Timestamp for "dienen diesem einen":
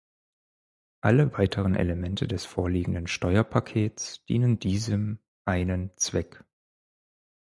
4.25-5.91